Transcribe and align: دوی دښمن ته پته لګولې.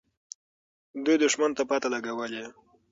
دوی 1.03 1.15
دښمن 1.23 1.51
ته 1.57 1.63
پته 1.69 1.87
لګولې. 1.93 2.43